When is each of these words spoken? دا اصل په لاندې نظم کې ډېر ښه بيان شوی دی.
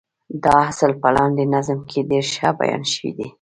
دا 0.43 0.55
اصل 0.71 0.91
په 1.01 1.09
لاندې 1.15 1.43
نظم 1.55 1.79
کې 1.89 1.99
ډېر 2.09 2.25
ښه 2.35 2.49
بيان 2.59 2.83
شوی 2.93 3.11
دی. 3.17 3.27